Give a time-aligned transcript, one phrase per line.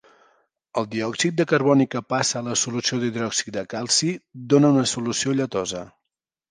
[0.81, 4.11] El diòxid de carboni que passa a la solució d'hidròxid de calci
[4.55, 5.89] dóna una solució lletosa.